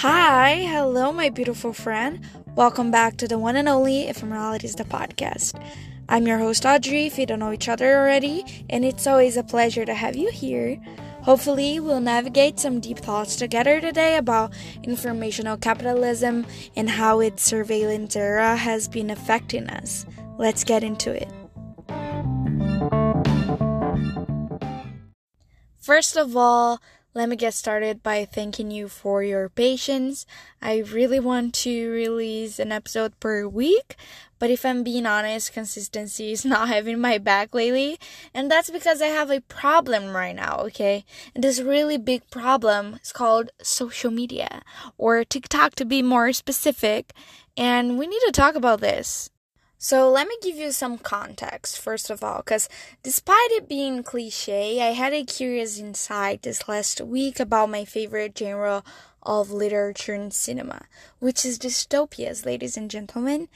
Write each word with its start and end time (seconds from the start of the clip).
Hi, 0.00 0.56
hello, 0.56 1.10
my 1.10 1.30
beautiful 1.30 1.72
friend. 1.72 2.20
Welcome 2.54 2.90
back 2.90 3.16
to 3.16 3.26
the 3.26 3.38
one 3.38 3.56
and 3.56 3.66
only 3.66 4.04
Ephemeralities, 4.04 4.76
the 4.76 4.84
podcast. 4.84 5.58
I'm 6.06 6.26
your 6.26 6.36
host, 6.36 6.66
Audrey, 6.66 7.06
if 7.06 7.18
you 7.18 7.24
don't 7.24 7.38
know 7.38 7.50
each 7.50 7.66
other 7.66 7.96
already, 7.96 8.44
and 8.68 8.84
it's 8.84 9.06
always 9.06 9.38
a 9.38 9.42
pleasure 9.42 9.86
to 9.86 9.94
have 9.94 10.14
you 10.14 10.30
here. 10.30 10.78
Hopefully, 11.22 11.80
we'll 11.80 12.00
navigate 12.02 12.60
some 12.60 12.78
deep 12.78 12.98
thoughts 12.98 13.36
together 13.36 13.80
today 13.80 14.18
about 14.18 14.52
informational 14.82 15.56
capitalism 15.56 16.44
and 16.76 16.90
how 16.90 17.20
its 17.20 17.42
surveillance 17.42 18.16
era 18.16 18.54
has 18.54 18.88
been 18.88 19.08
affecting 19.08 19.66
us. 19.70 20.04
Let's 20.36 20.62
get 20.62 20.84
into 20.84 21.10
it. 21.10 21.32
First 25.78 26.16
of 26.18 26.36
all, 26.36 26.82
let 27.16 27.30
me 27.30 27.36
get 27.36 27.54
started 27.54 28.02
by 28.02 28.26
thanking 28.26 28.70
you 28.70 28.88
for 28.88 29.22
your 29.22 29.48
patience. 29.48 30.26
I 30.60 30.80
really 30.80 31.18
want 31.18 31.54
to 31.64 31.90
release 31.90 32.58
an 32.58 32.70
episode 32.70 33.18
per 33.20 33.48
week, 33.48 33.96
but 34.38 34.50
if 34.50 34.66
I'm 34.66 34.82
being 34.82 35.06
honest, 35.06 35.54
consistency 35.54 36.32
is 36.32 36.44
not 36.52 36.68
having 36.68 37.00
my 37.00 37.16
back 37.16 37.54
lately, 37.54 37.98
and 38.34 38.50
that's 38.50 38.68
because 38.68 39.00
I 39.00 39.06
have 39.06 39.30
a 39.30 39.40
problem 39.40 40.14
right 40.14 40.36
now, 40.36 40.58
okay? 40.66 41.06
And 41.34 41.42
this 41.42 41.58
really 41.58 41.96
big 41.96 42.30
problem 42.30 42.98
is 43.02 43.12
called 43.12 43.48
social 43.62 44.10
media, 44.10 44.60
or 44.98 45.24
TikTok 45.24 45.74
to 45.76 45.86
be 45.86 46.02
more 46.02 46.34
specific, 46.34 47.14
and 47.56 47.98
we 47.98 48.06
need 48.06 48.20
to 48.26 48.30
talk 48.32 48.56
about 48.56 48.82
this. 48.82 49.30
So 49.78 50.10
let 50.10 50.26
me 50.26 50.36
give 50.42 50.56
you 50.56 50.72
some 50.72 50.96
context 50.96 51.78
first 51.78 52.08
of 52.08 52.24
all, 52.24 52.38
because 52.38 52.68
despite 53.02 53.50
it 53.50 53.68
being 53.68 54.02
cliche, 54.02 54.80
I 54.80 54.92
had 54.92 55.12
a 55.12 55.24
curious 55.24 55.78
insight 55.78 56.42
this 56.42 56.66
last 56.66 57.00
week 57.02 57.38
about 57.38 57.68
my 57.68 57.84
favorite 57.84 58.36
genre 58.38 58.82
of 59.22 59.50
literature 59.50 60.14
and 60.14 60.32
cinema, 60.32 60.86
which 61.18 61.44
is 61.44 61.58
dystopias, 61.58 62.46
ladies 62.46 62.76
and 62.76 62.90
gentlemen. 62.90 63.48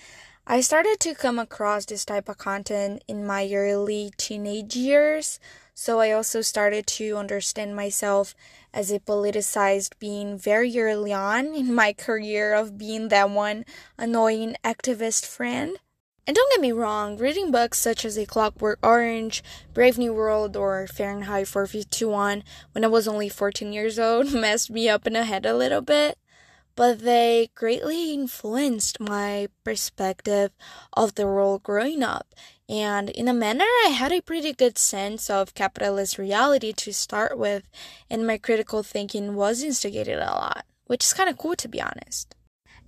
I 0.46 0.60
started 0.60 0.98
to 1.00 1.14
come 1.14 1.38
across 1.38 1.86
this 1.86 2.04
type 2.04 2.28
of 2.28 2.36
content 2.38 3.02
in 3.08 3.26
my 3.26 3.48
early 3.52 4.12
teenage 4.16 4.76
years, 4.76 5.38
so 5.74 6.00
I 6.00 6.12
also 6.12 6.42
started 6.42 6.86
to 6.88 7.16
understand 7.16 7.76
myself 7.76 8.34
as 8.74 8.90
a 8.90 8.98
politicized 8.98 9.92
being 9.98 10.36
very 10.36 10.78
early 10.78 11.12
on 11.12 11.54
in 11.54 11.72
my 11.74 11.92
career 11.92 12.52
of 12.52 12.76
being 12.76 13.08
that 13.08 13.30
one 13.30 13.64
annoying 13.96 14.56
activist 14.62 15.24
friend. 15.24 15.78
And 16.26 16.36
don't 16.36 16.50
get 16.52 16.60
me 16.60 16.72
wrong, 16.72 17.16
reading 17.16 17.50
books 17.50 17.78
such 17.78 18.04
as 18.04 18.16
A 18.16 18.26
Clockwork 18.26 18.78
Orange, 18.82 19.42
Brave 19.72 19.98
New 19.98 20.12
World, 20.12 20.56
or 20.56 20.86
Fahrenheit 20.86 21.48
451 21.48 22.44
when 22.72 22.84
I 22.84 22.88
was 22.88 23.08
only 23.08 23.28
14 23.28 23.72
years 23.72 23.98
old 23.98 24.32
messed 24.32 24.70
me 24.70 24.88
up 24.88 25.06
in 25.06 25.14
the 25.14 25.24
head 25.24 25.46
a 25.46 25.56
little 25.56 25.80
bit, 25.80 26.18
but 26.76 27.00
they 27.00 27.50
greatly 27.54 28.12
influenced 28.12 29.00
my 29.00 29.48
perspective 29.64 30.52
of 30.92 31.14
the 31.14 31.26
world 31.26 31.62
growing 31.62 32.02
up. 32.02 32.34
And 32.68 33.10
in 33.10 33.26
a 33.26 33.34
manner, 33.34 33.64
I 33.86 33.88
had 33.88 34.12
a 34.12 34.20
pretty 34.20 34.52
good 34.52 34.78
sense 34.78 35.28
of 35.28 35.54
capitalist 35.54 36.18
reality 36.18 36.72
to 36.74 36.92
start 36.92 37.38
with, 37.38 37.64
and 38.08 38.26
my 38.26 38.38
critical 38.38 38.82
thinking 38.82 39.34
was 39.34 39.62
instigated 39.62 40.18
a 40.18 40.26
lot, 40.26 40.64
which 40.86 41.04
is 41.04 41.14
kind 41.14 41.28
of 41.28 41.38
cool 41.38 41.56
to 41.56 41.68
be 41.68 41.80
honest. 41.80 42.36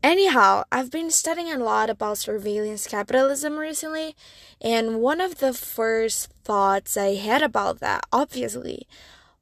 Anyhow, 0.03 0.65
I've 0.73 0.91
been 0.91 1.13
studying 1.13 1.53
a 1.53 1.59
lot 1.59 1.89
about 1.89 2.19
surveillance 2.19 2.89
capitalism 2.89 3.57
recently, 3.57 4.17
and 4.61 5.01
one 5.01 5.21
of 5.21 5.39
the 5.39 5.53
first 5.53 6.33
thoughts 6.43 6.97
I 6.97 7.15
had 7.15 7.41
about 7.41 7.79
that, 7.79 8.05
obviously, 8.13 8.89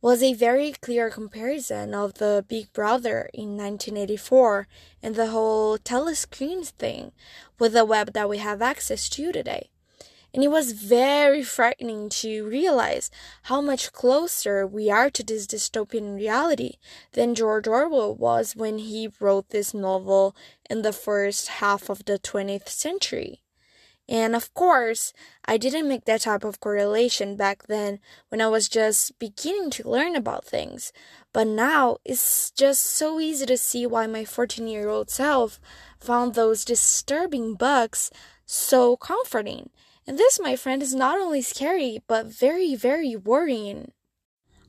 was 0.03 0.23
a 0.23 0.35
very 0.35 0.73
clear 0.73 1.09
comparison 1.09 1.95
of 1.95 2.15
the 2.15 2.45
Big 2.47 2.71
Brother 2.75 3.31
in 3.33 3.57
1984 3.57 4.69
and 5.03 5.15
the 5.15 5.29
whole 5.29 5.79
telescreen 5.79 6.67
thing 6.67 7.13
with 7.59 7.73
the 7.73 7.87
web 7.87 8.13
that 8.13 8.29
we 8.29 8.37
have 8.37 8.61
access 8.61 9.09
to 9.09 9.33
today. 9.33 9.71
And 10.33 10.45
it 10.45 10.49
was 10.49 10.73
very 10.73 11.43
frightening 11.43 12.09
to 12.21 12.47
realize 12.47 13.11
how 13.45 13.61
much 13.61 13.93
closer 13.93 14.65
we 14.65 14.89
are 14.89 15.11
to 15.11 15.25
this 15.25 15.47
dystopian 15.47 16.15
reality 16.15 16.75
than 17.13 17.35
George 17.35 17.67
Orwell 17.67 18.15
was 18.15 18.55
when 18.55 18.79
he 18.79 19.11
wrote 19.19 19.49
this 19.49 19.75
novel 19.75 20.37
in 20.71 20.83
the 20.83 20.93
first 20.93 21.49
half 21.61 21.91
of 21.91 22.05
the 22.05 22.19
20th 22.19 22.69
century. 22.69 23.43
And 24.09 24.35
of 24.35 24.55
course, 24.55 25.13
I 25.45 25.57
didn't 25.57 25.89
make 25.89 26.05
that 26.07 26.23
type 26.23 26.45
of 26.45 26.61
correlation 26.61 27.37
back 27.37 27.67
then 27.67 28.01
when 28.29 28.41
I 28.41 28.49
was 28.49 28.69
just 28.69 29.19
beginning 29.19 29.71
to 29.73 29.89
learn 29.89 30.17
about 30.17 30.45
things. 30.45 30.93
But 31.33 31.47
now 31.47 31.99
it's 32.05 32.51
just 32.51 32.85
so 32.85 33.21
easy 33.21 33.47
to 33.47 33.57
see 33.57 33.87
why 33.87 34.07
my 34.07 34.25
14 34.25 34.67
year 34.67 34.89
old 34.89 35.11
self 35.11 35.61
found 35.99 36.35
those 36.35 36.65
disturbing 36.65 37.55
books 37.55 38.11
so 38.47 38.97
comforting 38.97 39.71
and 40.11 40.19
this, 40.19 40.41
my 40.43 40.57
friend, 40.57 40.83
is 40.83 40.93
not 40.93 41.21
only 41.21 41.41
scary, 41.41 42.03
but 42.09 42.27
very, 42.27 42.75
very 42.75 43.15
worrying. 43.15 43.93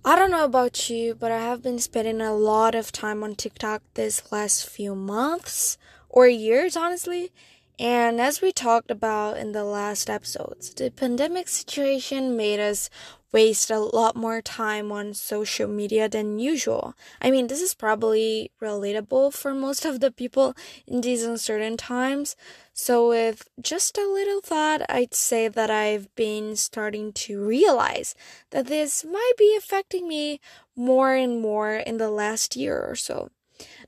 I 0.06 0.16
don't 0.16 0.30
know 0.30 0.46
about 0.46 0.88
you, 0.88 1.16
but 1.16 1.32
I 1.32 1.40
have 1.40 1.64
been 1.64 1.80
spending 1.80 2.22
a 2.22 2.36
lot 2.36 2.76
of 2.76 2.92
time 2.92 3.24
on 3.24 3.34
TikTok 3.34 3.82
this 3.96 4.32
last 4.32 4.70
few 4.70 4.94
months 4.94 5.80
or 6.12 6.28
years, 6.28 6.76
honestly. 6.76 7.32
And 7.80 8.22
as 8.22 8.42
we 8.42 8.52
talked 8.52 8.92
about 8.92 9.38
in 9.38 9.54
the 9.54 9.64
last 9.64 10.10
episodes, 10.10 10.72
the 10.72 10.92
pandemic 10.92 11.48
situation 11.48 12.38
made 12.38 12.60
us 12.60 12.92
waste 13.32 13.72
a 13.72 13.80
lot 13.80 14.16
more 14.16 14.42
time 14.42 14.92
on 14.92 15.14
social 15.14 15.68
media 15.68 16.10
than 16.10 16.38
usual. 16.38 16.94
I 17.22 17.32
mean, 17.32 17.48
this 17.48 17.62
is 17.62 17.74
probably 17.74 18.52
relatable 18.62 19.34
for 19.34 19.54
most 19.54 19.86
of 19.86 20.00
the 20.00 20.12
people 20.12 20.54
in 20.86 21.02
these 21.02 21.24
uncertain 21.24 21.78
times. 21.78 22.36
So, 22.74 23.08
with 23.08 23.48
just 23.60 23.98
a 23.98 24.06
little 24.06 24.42
thought, 24.42 24.82
I'd 24.90 25.14
say 25.14 25.48
that 25.48 25.72
I've 25.72 26.14
been 26.16 26.56
starting 26.56 27.14
to 27.14 27.44
realize 27.44 28.14
that 28.52 28.68
this 28.68 29.04
might 29.06 29.34
be 29.38 29.56
affecting 29.58 30.08
me 30.08 30.40
more 30.76 31.16
and 31.16 31.42
more 31.42 31.76
in 31.76 31.98
the 31.98 32.12
last 32.12 32.56
year 32.56 32.80
or 32.82 32.96
so. 32.96 33.30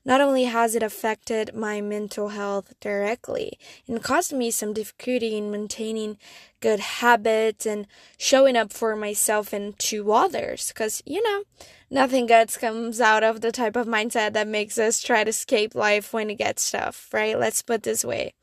Not 0.04 0.20
only 0.20 0.44
has 0.44 0.74
it 0.74 0.82
affected 0.82 1.54
my 1.54 1.80
mental 1.80 2.28
health 2.28 2.74
directly 2.80 3.58
and 3.88 4.02
caused 4.02 4.32
me 4.32 4.50
some 4.50 4.72
difficulty 4.72 5.36
in 5.36 5.50
maintaining 5.50 6.18
good 6.60 6.80
habits 6.80 7.66
and 7.66 7.86
showing 8.18 8.56
up 8.56 8.72
for 8.72 8.96
myself 8.96 9.52
and 9.52 9.78
to 9.78 10.12
others, 10.12 10.68
because, 10.68 11.02
you 11.06 11.22
know, 11.22 11.44
nothing 11.90 12.26
good 12.26 12.52
comes 12.54 13.00
out 13.00 13.22
of 13.22 13.40
the 13.40 13.52
type 13.52 13.76
of 13.76 13.86
mindset 13.86 14.32
that 14.34 14.48
makes 14.48 14.78
us 14.78 15.00
try 15.02 15.24
to 15.24 15.30
escape 15.30 15.74
life 15.74 16.12
when 16.12 16.30
it 16.30 16.36
gets 16.36 16.70
tough, 16.70 17.08
right? 17.12 17.38
Let's 17.38 17.62
put 17.62 17.82
this 17.82 18.04
way. 18.04 18.34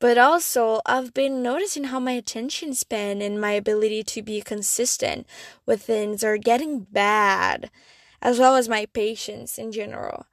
But 0.00 0.16
also, 0.16 0.80
I've 0.86 1.12
been 1.12 1.42
noticing 1.42 1.84
how 1.84 2.00
my 2.00 2.12
attention 2.12 2.72
span 2.72 3.20
and 3.20 3.38
my 3.38 3.52
ability 3.52 4.02
to 4.04 4.22
be 4.22 4.40
consistent 4.40 5.26
with 5.66 5.82
things 5.82 6.24
are 6.24 6.38
getting 6.38 6.80
bad, 6.80 7.70
as 8.22 8.38
well 8.38 8.56
as 8.56 8.68
my 8.68 8.86
patience 8.86 9.58
in 9.58 9.72
general 9.72 10.26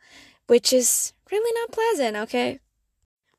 which 0.47 0.71
is 0.73 1.13
really 1.31 1.51
not 1.59 1.71
pleasant, 1.71 2.15
okay? 2.15 2.59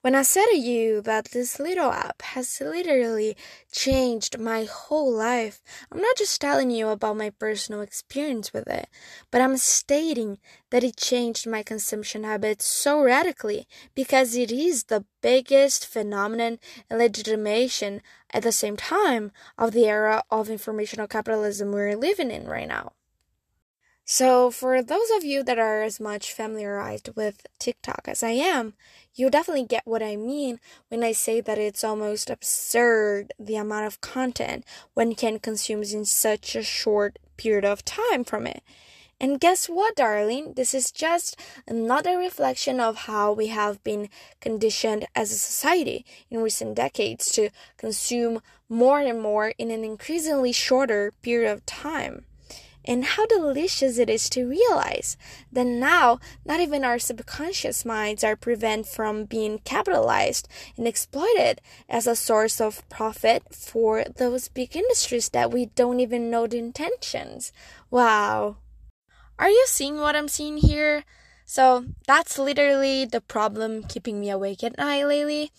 When 0.01 0.15
I 0.15 0.23
said 0.23 0.47
to 0.47 0.57
you 0.57 1.03
that 1.03 1.33
this 1.33 1.59
little 1.59 1.91
app 1.91 2.23
has 2.23 2.61
literally 2.61 3.37
changed 3.73 4.39
my 4.39 4.65
whole 4.65 5.13
life, 5.13 5.61
I'm 5.91 6.01
not 6.01 6.17
just 6.17 6.41
telling 6.41 6.71
you 6.71 6.89
about 6.89 7.17
my 7.17 7.31
personal 7.31 7.81
experience 7.81 8.53
with 8.53 8.69
it, 8.69 8.89
but 9.33 9.41
I'm 9.41 9.57
stating 9.57 10.39
that 10.71 10.85
it 10.85 10.97
changed 10.97 11.49
my 11.49 11.65
consumption 11.65 12.23
habits 12.23 12.65
so 12.65 13.03
radically 13.03 13.67
because 13.97 14.37
it 14.37 14.53
is 14.53 14.85
the 14.85 15.05
biggest 15.21 15.85
phenomenon 15.85 16.61
and 16.89 16.99
legitimation 17.01 18.01
at 18.33 18.45
the 18.45 18.53
same 18.53 18.77
time 18.77 19.33
of 19.59 19.73
the 19.73 19.87
era 19.87 20.23
of 20.31 20.49
informational 20.49 21.09
capitalism 21.09 21.73
we're 21.73 21.97
living 21.97 22.31
in 22.31 22.47
right 22.47 22.69
now. 22.69 22.93
So, 24.11 24.51
for 24.51 24.81
those 24.81 25.11
of 25.19 25.23
you 25.23 25.43
that 25.43 25.59
are 25.59 25.83
as 25.83 26.01
much 26.01 26.33
familiarized 26.33 27.11
with 27.15 27.47
TikTok 27.59 28.09
as 28.09 28.23
I 28.23 28.31
am, 28.31 28.73
you 29.15 29.29
definitely 29.29 29.67
get 29.67 29.87
what 29.87 30.03
I 30.03 30.17
mean 30.17 30.61
when 30.89 31.05
I 31.05 31.13
say 31.13 31.43
that 31.43 31.59
it's 31.59 31.85
almost 31.85 32.31
absurd 32.31 33.35
the 33.39 33.57
amount 33.57 33.85
of 33.85 34.01
content 34.01 34.65
one 34.95 35.15
can 35.15 35.39
consume 35.39 35.83
in 35.83 36.07
such 36.07 36.57
a 36.57 36.63
short 36.63 37.19
period 37.37 37.67
of 37.67 37.85
time 37.85 38.25
from 38.25 38.47
it. 38.47 38.63
And 39.21 39.39
guess 39.39 39.69
what, 39.69 39.97
darling? 39.97 40.55
This 40.55 40.73
is 40.73 40.91
just 40.91 41.39
another 41.67 42.17
reflection 42.17 42.81
of 42.81 43.05
how 43.13 43.33
we 43.35 43.49
have 43.49 43.85
been 43.85 44.09
conditioned 44.41 45.07
as 45.15 45.33
a 45.33 45.39
society 45.39 46.07
in 46.31 46.41
recent 46.41 46.77
decades 46.77 47.31
to 47.33 47.51
consume 47.77 48.41
more 48.71 49.01
and 49.01 49.21
more 49.21 49.53
in 49.59 49.71
an 49.71 49.85
increasingly 49.85 50.53
shorter 50.53 51.13
period 51.21 51.53
of 51.53 51.67
time. 51.67 52.25
And 52.89 53.05
how 53.05 53.27
delicious 53.27 53.99
it 53.99 54.09
is 54.09 54.31
to 54.31 54.49
realize 54.49 55.19
that 55.53 55.67
now 55.67 56.21
not 56.47 56.61
even 56.61 56.85
our 56.85 56.99
subconscious 56.99 57.85
minds 57.85 58.25
are 58.25 58.35
prevented 58.35 58.87
from 58.87 59.27
being 59.27 59.59
capitalized 59.59 60.49
and 60.75 60.89
exploited 60.89 61.61
as 61.87 62.07
a 62.07 62.17
source 62.17 62.63
of 62.63 62.89
profit 62.89 63.55
for 63.55 64.05
those 64.17 64.49
big 64.49 64.75
industries 64.75 65.29
that 65.29 65.51
we 65.51 65.67
don't 65.67 66.01
even 66.01 66.31
know 66.31 66.47
the 66.47 66.57
intentions. 66.57 67.53
Wow. 67.91 68.57
Are 69.39 69.51
you 69.51 69.65
seeing 69.67 69.99
what 69.99 70.17
I'm 70.17 70.29
seeing 70.29 70.57
here? 70.57 71.05
So 71.45 71.85
that's 72.07 72.39
literally 72.39 73.05
the 73.05 73.21
problem 73.21 73.83
keeping 73.83 74.19
me 74.19 74.31
awake 74.31 74.65
at 74.65 74.79
night 74.79 75.05
lately. 75.05 75.53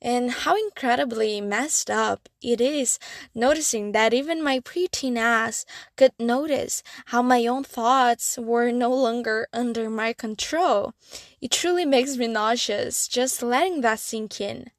And 0.00 0.30
how 0.30 0.56
incredibly 0.56 1.40
messed 1.40 1.90
up 1.90 2.28
it 2.40 2.60
is 2.60 2.98
noticing 3.34 3.92
that 3.92 4.14
even 4.14 4.42
my 4.42 4.60
preteen 4.60 5.16
ass 5.16 5.64
could 5.96 6.12
notice 6.18 6.82
how 7.06 7.20
my 7.22 7.46
own 7.46 7.64
thoughts 7.64 8.38
were 8.38 8.70
no 8.70 8.94
longer 8.94 9.48
under 9.52 9.90
my 9.90 10.12
control. 10.12 10.94
It 11.40 11.50
truly 11.50 11.84
makes 11.84 12.16
me 12.16 12.28
nauseous 12.28 13.08
just 13.08 13.42
letting 13.42 13.80
that 13.80 13.98
sink 13.98 14.40
in. 14.40 14.70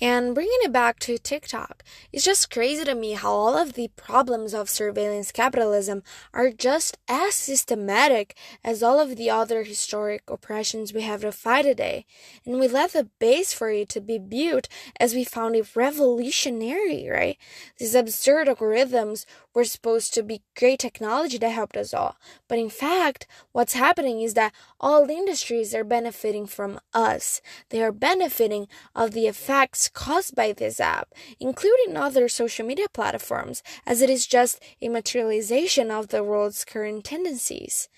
And 0.00 0.34
bringing 0.34 0.58
it 0.60 0.72
back 0.72 0.98
to 1.00 1.16
TikTok, 1.16 1.82
it's 2.12 2.24
just 2.24 2.50
crazy 2.50 2.84
to 2.84 2.94
me 2.94 3.12
how 3.12 3.32
all 3.32 3.56
of 3.56 3.72
the 3.72 3.88
problems 3.96 4.52
of 4.52 4.68
surveillance 4.68 5.32
capitalism 5.32 6.02
are 6.34 6.50
just 6.50 6.98
as 7.08 7.34
systematic 7.34 8.36
as 8.62 8.82
all 8.82 9.00
of 9.00 9.16
the 9.16 9.30
other 9.30 9.62
historic 9.62 10.22
oppressions 10.28 10.92
we 10.92 11.00
have 11.00 11.22
to 11.22 11.32
fight 11.32 11.62
today. 11.62 12.04
And 12.44 12.60
we 12.60 12.68
left 12.68 12.94
a 12.94 13.08
base 13.18 13.54
for 13.54 13.70
it 13.70 13.88
to 13.90 14.02
be 14.02 14.18
built 14.18 14.68
as 15.00 15.14
we 15.14 15.24
found 15.24 15.56
it 15.56 15.74
revolutionary, 15.74 17.08
right? 17.08 17.38
These 17.78 17.94
absurd 17.94 18.48
algorithms 18.48 19.24
were 19.56 19.64
supposed 19.64 20.12
to 20.12 20.22
be 20.22 20.42
great 20.54 20.78
technology 20.78 21.38
that 21.38 21.48
helped 21.48 21.78
us 21.78 21.94
all. 21.94 22.18
But 22.46 22.58
in 22.58 22.68
fact, 22.68 23.26
what's 23.52 23.72
happening 23.72 24.20
is 24.20 24.34
that 24.34 24.52
all 24.78 25.08
industries 25.08 25.74
are 25.74 25.82
benefiting 25.82 26.46
from 26.46 26.78
us. 26.92 27.40
They 27.70 27.82
are 27.82 27.90
benefiting 27.90 28.68
of 28.94 29.12
the 29.12 29.26
effects 29.26 29.88
caused 29.88 30.36
by 30.36 30.52
this 30.52 30.78
app, 30.78 31.14
including 31.40 31.96
other 31.96 32.28
social 32.28 32.66
media 32.66 32.84
platforms, 32.92 33.62
as 33.86 34.02
it 34.02 34.10
is 34.10 34.26
just 34.26 34.62
a 34.82 34.90
materialization 34.90 35.90
of 35.90 36.08
the 36.08 36.22
world's 36.22 36.62
current 36.62 37.04
tendencies. 37.04 37.88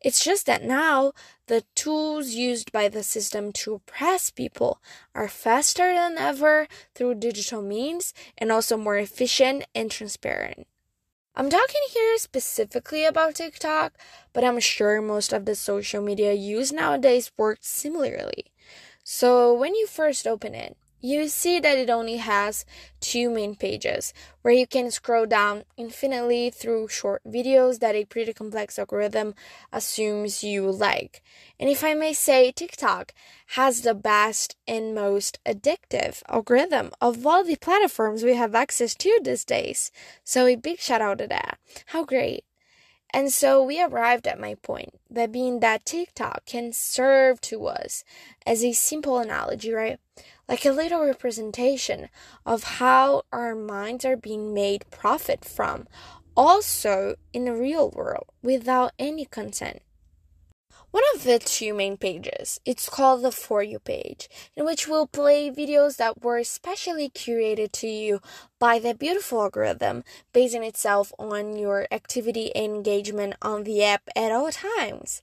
It's 0.00 0.22
just 0.22 0.46
that 0.46 0.62
now 0.62 1.14
the 1.48 1.64
tools 1.74 2.30
used 2.30 2.70
by 2.70 2.88
the 2.88 3.02
system 3.02 3.50
to 3.54 3.74
oppress 3.74 4.30
people 4.30 4.80
are 5.16 5.26
faster 5.26 5.92
than 5.92 6.16
ever 6.16 6.68
through 6.94 7.16
digital 7.16 7.60
means 7.60 8.14
and 8.38 8.52
also 8.52 8.76
more 8.76 8.98
efficient 8.98 9.64
and 9.74 9.90
transparent. 9.90 10.68
I'm 11.38 11.48
talking 11.48 11.80
here 11.90 12.18
specifically 12.18 13.04
about 13.04 13.36
TikTok, 13.36 13.94
but 14.34 14.42
I'm 14.42 14.58
sure 14.58 15.00
most 15.00 15.32
of 15.32 15.44
the 15.44 15.54
social 15.54 16.02
media 16.02 16.32
used 16.34 16.74
nowadays 16.74 17.30
works 17.38 17.68
similarly. 17.68 18.46
So 19.04 19.54
when 19.54 19.74
you 19.76 19.86
first 19.86 20.26
open 20.26 20.54
it, 20.54 20.76
you 21.00 21.28
see 21.28 21.60
that 21.60 21.78
it 21.78 21.90
only 21.90 22.16
has 22.16 22.64
two 23.00 23.30
main 23.30 23.54
pages 23.54 24.12
where 24.42 24.54
you 24.54 24.66
can 24.66 24.90
scroll 24.90 25.26
down 25.26 25.64
infinitely 25.76 26.50
through 26.50 26.88
short 26.88 27.22
videos 27.26 27.78
that 27.78 27.94
a 27.94 28.04
pretty 28.04 28.32
complex 28.32 28.78
algorithm 28.78 29.34
assumes 29.72 30.42
you 30.42 30.70
like. 30.70 31.22
And 31.60 31.68
if 31.68 31.84
I 31.84 31.94
may 31.94 32.12
say, 32.12 32.50
TikTok 32.50 33.12
has 33.54 33.82
the 33.82 33.94
best 33.94 34.56
and 34.66 34.94
most 34.94 35.38
addictive 35.44 36.22
algorithm 36.28 36.90
of 37.00 37.26
all 37.26 37.44
the 37.44 37.56
platforms 37.56 38.24
we 38.24 38.34
have 38.34 38.54
access 38.54 38.94
to 38.96 39.20
these 39.22 39.44
days. 39.44 39.90
So 40.24 40.46
a 40.46 40.56
big 40.56 40.80
shout 40.80 41.00
out 41.00 41.18
to 41.18 41.26
that. 41.28 41.58
How 41.86 42.04
great! 42.04 42.44
And 43.10 43.32
so 43.32 43.62
we 43.62 43.82
arrived 43.82 44.26
at 44.26 44.38
my 44.38 44.54
point 44.56 44.90
that 45.10 45.32
being 45.32 45.60
that 45.60 45.86
TikTok 45.86 46.44
can 46.44 46.72
serve 46.72 47.40
to 47.42 47.66
us 47.66 48.04
as 48.46 48.62
a 48.62 48.72
simple 48.72 49.18
analogy, 49.18 49.72
right? 49.72 49.98
Like 50.48 50.64
a 50.64 50.70
little 50.70 51.04
representation 51.04 52.08
of 52.46 52.64
how 52.64 53.22
our 53.32 53.54
minds 53.54 54.04
are 54.04 54.16
being 54.16 54.54
made 54.54 54.90
profit 54.90 55.44
from, 55.44 55.86
also 56.34 57.16
in 57.32 57.44
the 57.44 57.52
real 57.52 57.90
world 57.90 58.24
without 58.42 58.92
any 58.98 59.26
consent. 59.26 59.82
One 60.90 61.02
of 61.14 61.24
the 61.24 61.38
two 61.38 61.74
main 61.74 61.98
pages, 61.98 62.60
it's 62.64 62.88
called 62.88 63.20
the 63.22 63.30
For 63.30 63.62
You 63.62 63.78
page, 63.78 64.26
in 64.56 64.64
which 64.64 64.88
we'll 64.88 65.06
play 65.06 65.50
videos 65.50 65.98
that 65.98 66.22
were 66.24 66.42
specially 66.44 67.10
curated 67.10 67.72
to 67.72 67.86
you 67.86 68.20
by 68.58 68.78
the 68.78 68.94
beautiful 68.94 69.42
algorithm, 69.42 70.02
basing 70.32 70.64
itself 70.64 71.12
on 71.18 71.58
your 71.58 71.86
activity 71.90 72.54
and 72.56 72.74
engagement 72.76 73.34
on 73.42 73.64
the 73.64 73.84
app 73.84 74.08
at 74.16 74.32
all 74.32 74.50
times. 74.50 75.20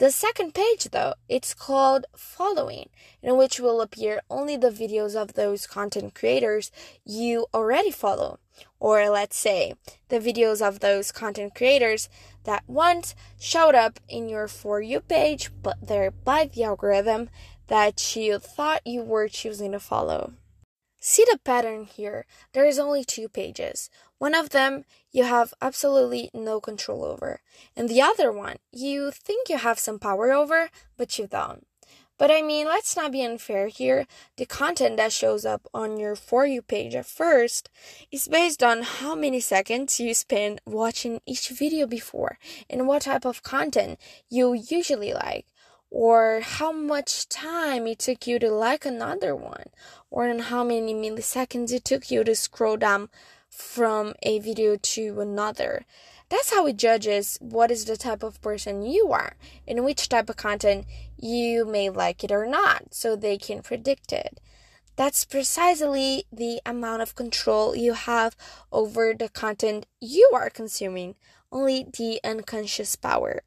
The 0.00 0.10
second 0.10 0.54
page, 0.54 0.88
though, 0.92 1.12
it's 1.28 1.52
called 1.52 2.06
Following, 2.16 2.88
in 3.22 3.36
which 3.36 3.60
will 3.60 3.82
appear 3.82 4.22
only 4.30 4.56
the 4.56 4.70
videos 4.70 5.14
of 5.14 5.34
those 5.34 5.66
content 5.66 6.14
creators 6.14 6.72
you 7.04 7.46
already 7.52 7.90
follow 7.90 8.38
or 8.78 9.10
let's 9.10 9.36
say 9.36 9.74
the 10.08 10.18
videos 10.18 10.66
of 10.66 10.80
those 10.80 11.12
content 11.12 11.54
creators 11.54 12.08
that 12.44 12.64
once 12.66 13.14
showed 13.38 13.74
up 13.74 14.00
in 14.08 14.30
your 14.30 14.48
For 14.48 14.80
You 14.80 15.00
page, 15.00 15.50
but 15.62 15.76
they're 15.82 16.10
by 16.10 16.46
the 16.46 16.64
algorithm 16.64 17.28
that 17.66 18.16
you 18.16 18.38
thought 18.38 18.80
you 18.86 19.02
were 19.02 19.28
choosing 19.28 19.72
to 19.72 19.80
follow. 19.80 20.32
See 20.98 21.24
the 21.30 21.38
pattern 21.44 21.84
here. 21.84 22.26
There 22.52 22.66
is 22.66 22.78
only 22.78 23.04
two 23.04 23.28
pages. 23.28 23.90
One 24.20 24.34
of 24.34 24.50
them 24.50 24.84
you 25.12 25.24
have 25.24 25.54
absolutely 25.62 26.28
no 26.34 26.60
control 26.60 27.06
over, 27.06 27.40
and 27.74 27.88
the 27.88 28.02
other 28.02 28.30
one 28.30 28.56
you 28.70 29.10
think 29.10 29.48
you 29.48 29.56
have 29.56 29.78
some 29.78 29.98
power 29.98 30.30
over, 30.30 30.68
but 30.98 31.18
you 31.18 31.26
don't. 31.26 31.66
But 32.18 32.30
I 32.30 32.42
mean, 32.42 32.66
let's 32.66 32.94
not 32.94 33.12
be 33.12 33.24
unfair 33.24 33.68
here. 33.68 34.06
The 34.36 34.44
content 34.44 34.98
that 34.98 35.10
shows 35.10 35.46
up 35.46 35.66
on 35.72 35.98
your 35.98 36.14
For 36.16 36.44
You 36.44 36.60
page 36.60 36.94
at 36.94 37.06
first 37.06 37.70
is 38.12 38.28
based 38.28 38.62
on 38.62 38.82
how 38.82 39.14
many 39.14 39.40
seconds 39.40 39.98
you 39.98 40.12
spend 40.12 40.60
watching 40.66 41.22
each 41.24 41.48
video 41.48 41.86
before 41.86 42.38
and 42.68 42.86
what 42.86 43.02
type 43.08 43.24
of 43.24 43.42
content 43.42 43.98
you 44.28 44.52
usually 44.52 45.14
like, 45.14 45.46
or 45.90 46.42
how 46.42 46.72
much 46.72 47.26
time 47.30 47.86
it 47.86 48.00
took 48.00 48.26
you 48.26 48.38
to 48.38 48.50
like 48.50 48.84
another 48.84 49.34
one, 49.34 49.70
or 50.10 50.28
in 50.28 50.40
how 50.40 50.62
many 50.62 50.92
milliseconds 50.92 51.72
it 51.72 51.86
took 51.86 52.10
you 52.10 52.22
to 52.22 52.34
scroll 52.34 52.76
down 52.76 53.08
from 53.50 54.14
a 54.22 54.38
video 54.38 54.76
to 54.76 55.20
another. 55.20 55.84
That's 56.28 56.52
how 56.52 56.66
it 56.66 56.76
judges 56.76 57.36
what 57.40 57.70
is 57.70 57.84
the 57.84 57.96
type 57.96 58.22
of 58.22 58.40
person 58.40 58.82
you 58.82 59.10
are 59.12 59.34
and 59.66 59.84
which 59.84 60.08
type 60.08 60.30
of 60.30 60.36
content 60.36 60.86
you 61.16 61.64
may 61.64 61.90
like 61.90 62.22
it 62.22 62.30
or 62.30 62.46
not, 62.46 62.94
so 62.94 63.16
they 63.16 63.36
can 63.36 63.62
predict 63.62 64.12
it. 64.12 64.40
That's 64.96 65.24
precisely 65.24 66.24
the 66.30 66.60
amount 66.64 67.02
of 67.02 67.14
control 67.14 67.74
you 67.74 67.94
have 67.94 68.36
over 68.70 69.14
the 69.14 69.28
content 69.28 69.86
you 70.00 70.30
are 70.34 70.50
consuming, 70.50 71.16
only 71.50 71.84
the 71.96 72.20
unconscious 72.22 72.96
power. 72.96 73.42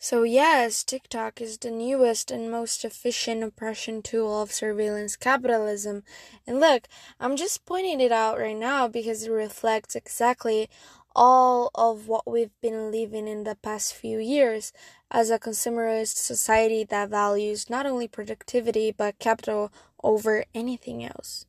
So, 0.00 0.22
yes, 0.22 0.84
TikTok 0.84 1.40
is 1.40 1.58
the 1.58 1.72
newest 1.72 2.30
and 2.30 2.52
most 2.52 2.84
efficient 2.84 3.42
oppression 3.42 4.00
tool 4.00 4.40
of 4.40 4.52
surveillance 4.52 5.16
capitalism. 5.16 6.04
And 6.46 6.60
look, 6.60 6.86
I'm 7.18 7.34
just 7.34 7.66
pointing 7.66 8.00
it 8.00 8.12
out 8.12 8.38
right 8.38 8.56
now 8.56 8.86
because 8.86 9.24
it 9.24 9.30
reflects 9.30 9.96
exactly 9.96 10.70
all 11.16 11.72
of 11.74 12.06
what 12.06 12.30
we've 12.30 12.54
been 12.60 12.92
living 12.92 13.26
in 13.26 13.42
the 13.42 13.56
past 13.56 13.92
few 13.92 14.20
years 14.20 14.72
as 15.10 15.30
a 15.30 15.38
consumerist 15.38 16.14
society 16.14 16.84
that 16.84 17.10
values 17.10 17.68
not 17.68 17.84
only 17.84 18.06
productivity 18.06 18.92
but 18.92 19.18
capital 19.18 19.72
over 20.04 20.44
anything 20.54 21.02
else. 21.02 21.44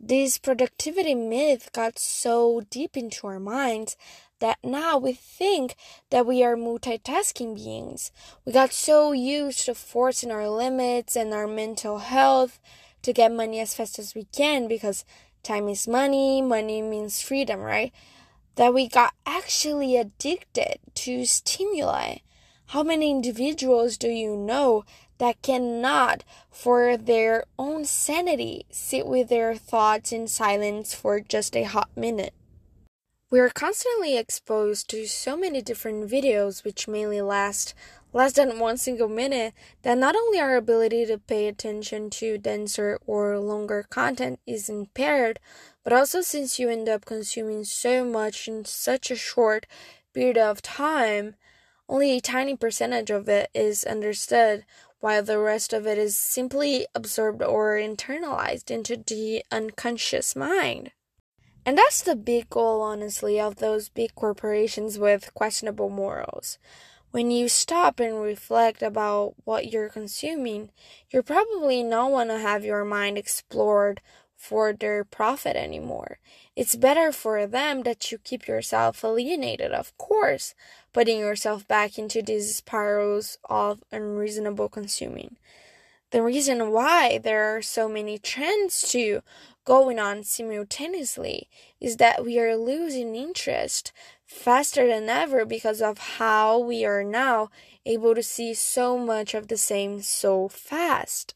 This 0.00 0.36
productivity 0.36 1.14
myth 1.14 1.70
got 1.72 1.98
so 2.00 2.62
deep 2.70 2.96
into 2.96 3.28
our 3.28 3.38
minds 3.38 3.96
that 4.44 4.58
now 4.62 4.98
we 4.98 5.14
think 5.14 5.74
that 6.10 6.26
we 6.26 6.44
are 6.44 6.54
multitasking 6.54 7.56
beings. 7.56 8.12
We 8.44 8.52
got 8.52 8.72
so 8.72 9.12
used 9.12 9.64
to 9.64 9.74
forcing 9.74 10.30
our 10.30 10.48
limits 10.48 11.16
and 11.16 11.32
our 11.32 11.46
mental 11.46 11.98
health 11.98 12.60
to 13.02 13.12
get 13.12 13.32
money 13.32 13.58
as 13.58 13.74
fast 13.74 13.98
as 13.98 14.14
we 14.14 14.24
can 14.24 14.68
because 14.68 15.04
time 15.42 15.68
is 15.68 15.88
money, 15.88 16.42
money 16.42 16.82
means 16.82 17.22
freedom, 17.22 17.60
right? 17.60 17.92
that 18.56 18.74
we 18.74 18.88
got 18.88 19.14
actually 19.26 19.96
addicted 19.96 20.78
to 20.94 21.24
stimuli. 21.24 22.18
How 22.66 22.82
many 22.82 23.10
individuals 23.10 23.98
do 23.98 24.08
you 24.08 24.36
know 24.36 24.84
that 25.18 25.42
cannot, 25.42 26.24
for 26.50 26.96
their 26.96 27.44
own 27.58 27.84
sanity, 27.84 28.66
sit 28.70 29.06
with 29.06 29.28
their 29.28 29.54
thoughts 29.54 30.12
in 30.12 30.28
silence 30.28 30.94
for 30.94 31.20
just 31.20 31.56
a 31.56 31.64
hot 31.64 31.90
minute? 31.96 32.34
We 33.30 33.40
are 33.40 33.48
constantly 33.48 34.16
exposed 34.16 34.88
to 34.90 35.06
so 35.06 35.36
many 35.36 35.62
different 35.62 36.08
videos 36.08 36.62
which 36.62 36.86
mainly 36.86 37.20
last 37.20 37.74
less 38.12 38.34
than 38.34 38.60
one 38.60 38.76
single 38.76 39.08
minute 39.08 39.54
that 39.82 39.98
not 39.98 40.14
only 40.14 40.38
our 40.38 40.56
ability 40.56 41.06
to 41.06 41.18
pay 41.18 41.48
attention 41.48 42.10
to 42.10 42.38
denser 42.38 42.98
or 43.06 43.38
longer 43.40 43.86
content 43.88 44.40
is 44.46 44.68
impaired, 44.68 45.40
but 45.82 45.92
also 45.92 46.20
since 46.20 46.58
you 46.58 46.68
end 46.68 46.88
up 46.88 47.06
consuming 47.06 47.64
so 47.64 48.04
much 48.04 48.46
in 48.46 48.64
such 48.66 49.10
a 49.10 49.16
short 49.16 49.66
period 50.12 50.38
of 50.38 50.62
time, 50.62 51.34
only 51.88 52.12
a 52.12 52.20
tiny 52.20 52.54
percentage 52.56 53.10
of 53.10 53.28
it 53.28 53.50
is 53.52 53.84
understood, 53.84 54.64
while 55.00 55.22
the 55.22 55.38
rest 55.38 55.72
of 55.72 55.86
it 55.86 55.98
is 55.98 56.14
simply 56.14 56.86
absorbed 56.94 57.42
or 57.42 57.72
internalized 57.72 58.70
into 58.70 58.96
the 58.96 59.44
unconscious 59.50 60.36
mind. 60.36 60.92
And 61.66 61.78
that's 61.78 62.02
the 62.02 62.16
big 62.16 62.50
goal, 62.50 62.82
honestly, 62.82 63.40
of 63.40 63.56
those 63.56 63.88
big 63.88 64.14
corporations 64.14 64.98
with 64.98 65.32
questionable 65.34 65.88
morals 65.88 66.58
when 67.14 67.30
you 67.30 67.48
stop 67.48 68.00
and 68.00 68.20
reflect 68.20 68.82
about 68.82 69.34
what 69.44 69.70
you're 69.70 69.88
consuming, 69.88 70.68
you're 71.10 71.22
probably 71.22 71.80
not 71.80 72.10
want 72.10 72.28
to 72.28 72.40
have 72.40 72.64
your 72.64 72.84
mind 72.84 73.16
explored 73.16 74.00
for 74.36 74.72
their 74.72 75.04
profit 75.04 75.54
anymore. 75.54 76.18
It's 76.56 76.74
better 76.74 77.12
for 77.12 77.46
them 77.46 77.84
that 77.84 78.10
you 78.10 78.18
keep 78.18 78.48
yourself 78.48 79.04
alienated, 79.04 79.70
of 79.70 79.96
course, 79.96 80.56
putting 80.92 81.20
yourself 81.20 81.68
back 81.68 82.00
into 82.00 82.20
these 82.20 82.56
spirals 82.56 83.38
of 83.48 83.84
unreasonable 83.92 84.68
consuming. 84.68 85.36
The 86.14 86.22
reason 86.22 86.70
why 86.70 87.18
there 87.18 87.56
are 87.56 87.60
so 87.60 87.88
many 87.88 88.18
trends 88.18 88.88
too 88.88 89.22
going 89.64 89.98
on 89.98 90.22
simultaneously 90.22 91.48
is 91.80 91.96
that 91.96 92.24
we 92.24 92.38
are 92.38 92.56
losing 92.56 93.16
interest 93.16 93.90
faster 94.24 94.86
than 94.86 95.08
ever 95.08 95.44
because 95.44 95.82
of 95.82 95.98
how 95.98 96.56
we 96.60 96.84
are 96.84 97.02
now 97.02 97.50
able 97.84 98.14
to 98.14 98.22
see 98.22 98.54
so 98.54 98.96
much 98.96 99.34
of 99.34 99.48
the 99.48 99.56
same 99.56 100.02
so 100.02 100.46
fast. 100.46 101.34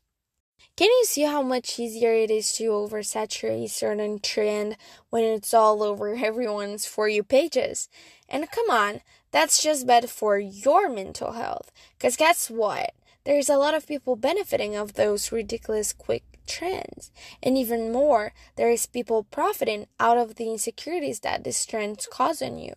Can 0.76 0.87
you 0.87 1.04
see 1.06 1.23
how 1.23 1.42
much 1.42 1.80
easier 1.80 2.12
it 2.12 2.30
is 2.30 2.52
to 2.52 2.70
oversaturate 2.70 3.70
certain 3.70 4.20
trend 4.20 4.76
when 5.11 5.25
it's 5.25 5.52
all 5.52 5.82
over 5.82 6.14
everyone's 6.25 6.87
For 6.87 7.08
You 7.08 7.25
pages? 7.25 7.88
And 8.28 8.49
come 8.52 8.70
on, 8.70 9.00
that's 9.32 9.61
just 9.61 9.88
bad 9.88 10.08
for 10.08 10.38
your 10.38 10.88
mental 10.88 11.32
health. 11.32 11.73
Because 11.99 12.16
guess 12.16 12.49
what? 12.49 12.92
There's 13.28 13.50
a 13.50 13.58
lot 13.58 13.75
of 13.75 13.87
people 13.87 14.16
benefiting 14.16 14.75
of 14.75 14.94
those 14.94 15.30
ridiculous 15.30 15.92
quick 15.92 16.25
trends. 16.47 17.12
And 17.42 17.58
even 17.58 17.92
more, 17.92 18.32
there 18.56 18.70
is 18.70 18.87
people 18.87 19.25
profiting 19.25 19.85
out 20.00 20.16
of 20.16 20.37
the 20.37 20.50
insecurities 20.50 21.20
that 21.20 21.44
these 21.44 21.66
trends 21.66 22.08
cause 22.11 22.40
on 22.40 22.56
you. 22.56 22.73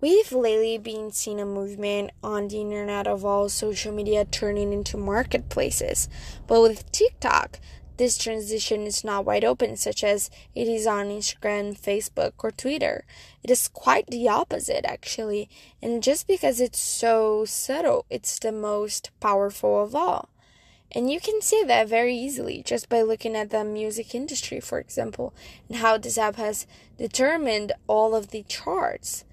We've 0.00 0.32
lately 0.32 0.76
been 0.78 1.12
seeing 1.12 1.38
a 1.38 1.46
movement 1.46 2.10
on 2.20 2.48
the 2.48 2.62
internet 2.62 3.06
of 3.06 3.24
all 3.24 3.48
social 3.48 3.92
media 3.92 4.24
turning 4.24 4.72
into 4.72 4.96
marketplaces. 4.96 6.08
But 6.48 6.60
with 6.60 6.90
TikTok, 6.90 7.60
this 7.96 8.18
transition 8.18 8.82
is 8.86 9.04
not 9.04 9.24
wide 9.24 9.44
open, 9.44 9.76
such 9.76 10.02
as 10.02 10.30
it 10.54 10.66
is 10.66 10.86
on 10.86 11.06
Instagram, 11.06 11.78
Facebook, 11.78 12.32
or 12.38 12.50
Twitter. 12.50 13.04
It 13.42 13.50
is 13.50 13.68
quite 13.68 14.08
the 14.08 14.28
opposite, 14.28 14.84
actually. 14.84 15.48
And 15.80 16.02
just 16.02 16.26
because 16.26 16.60
it's 16.60 16.80
so 16.80 17.44
subtle, 17.44 18.04
it's 18.10 18.38
the 18.38 18.52
most 18.52 19.10
powerful 19.20 19.82
of 19.82 19.94
all. 19.94 20.28
And 20.90 21.10
you 21.10 21.20
can 21.20 21.40
see 21.40 21.62
that 21.64 21.88
very 21.88 22.14
easily 22.14 22.62
just 22.62 22.88
by 22.88 23.02
looking 23.02 23.34
at 23.34 23.50
the 23.50 23.64
music 23.64 24.14
industry, 24.14 24.60
for 24.60 24.78
example, 24.78 25.34
and 25.68 25.78
how 25.78 25.98
this 25.98 26.18
app 26.18 26.36
has 26.36 26.66
determined 26.98 27.72
all 27.88 28.14
of 28.14 28.30
the 28.30 28.44
charts. 28.44 29.24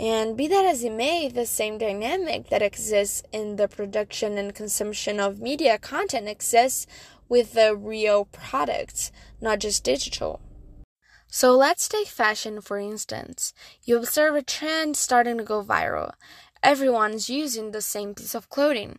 And 0.00 0.36
be 0.36 0.46
that 0.46 0.64
as 0.64 0.84
it 0.84 0.92
may, 0.92 1.28
the 1.28 1.46
same 1.46 1.78
dynamic 1.78 2.50
that 2.50 2.62
exists 2.62 3.22
in 3.32 3.56
the 3.56 3.66
production 3.66 4.38
and 4.38 4.54
consumption 4.54 5.18
of 5.18 5.40
media 5.40 5.76
content 5.78 6.28
exists 6.28 6.86
with 7.28 7.52
the 7.52 7.76
real 7.76 8.24
products, 8.26 9.12
not 9.40 9.58
just 9.58 9.84
digital. 9.84 10.40
So 11.26 11.54
let's 11.54 11.88
take 11.88 12.08
fashion 12.08 12.60
for 12.60 12.78
instance. 12.78 13.52
You 13.84 13.98
observe 13.98 14.34
a 14.34 14.42
trend 14.42 14.96
starting 14.96 15.38
to 15.38 15.44
go 15.44 15.62
viral. 15.62 16.12
Everyone's 16.62 17.28
using 17.28 17.70
the 17.70 17.82
same 17.82 18.14
piece 18.14 18.34
of 18.34 18.48
clothing. 18.48 18.98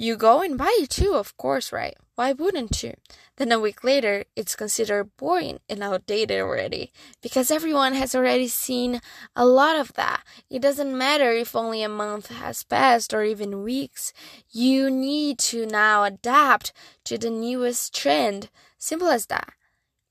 You 0.00 0.16
go 0.16 0.42
and 0.42 0.56
buy 0.56 0.72
it 0.78 0.90
too, 0.90 1.14
of 1.14 1.36
course, 1.36 1.72
right? 1.72 1.96
Why 2.14 2.32
wouldn't 2.32 2.84
you? 2.84 2.94
Then 3.36 3.50
a 3.50 3.58
week 3.58 3.82
later, 3.82 4.26
it's 4.36 4.54
considered 4.54 5.16
boring 5.16 5.58
and 5.68 5.82
outdated 5.82 6.40
already 6.40 6.92
because 7.20 7.50
everyone 7.50 7.94
has 7.94 8.14
already 8.14 8.46
seen 8.46 9.00
a 9.34 9.44
lot 9.44 9.74
of 9.74 9.94
that. 9.94 10.22
It 10.48 10.62
doesn't 10.62 10.96
matter 10.96 11.32
if 11.32 11.56
only 11.56 11.82
a 11.82 11.88
month 11.88 12.28
has 12.28 12.62
passed 12.62 13.12
or 13.12 13.24
even 13.24 13.64
weeks. 13.64 14.12
You 14.48 14.88
need 14.88 15.40
to 15.50 15.66
now 15.66 16.04
adapt 16.04 16.72
to 17.02 17.18
the 17.18 17.30
newest 17.30 17.92
trend. 17.92 18.50
Simple 18.78 19.08
as 19.08 19.26
that. 19.26 19.52